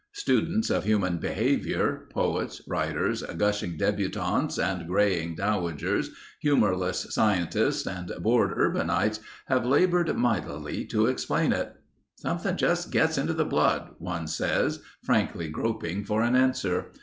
Students 0.13 0.71
of 0.71 0.83
human 0.83 1.17
behavior, 1.19 2.07
poets, 2.11 2.59
writers, 2.67 3.21
gushing 3.37 3.77
debutantes 3.77 4.57
and 4.57 4.87
greying 4.87 5.35
dowagers, 5.35 6.09
humorless 6.41 7.05
scientists, 7.13 7.85
and 7.85 8.11
bored 8.19 8.49
urbanites 8.57 9.19
have 9.45 9.63
labored 9.63 10.17
mightily 10.17 10.85
to 10.85 11.05
explain 11.05 11.53
it. 11.53 11.75
"Something 12.15 12.57
just 12.57 12.89
gets 12.89 13.19
into 13.19 13.33
the 13.33 13.45
blood," 13.45 13.91
one 13.99 14.25
says, 14.25 14.79
frankly 15.03 15.49
groping 15.49 16.03
for 16.03 16.23
an 16.23 16.35
answer. 16.35 16.87